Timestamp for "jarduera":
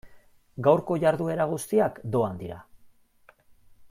1.03-1.45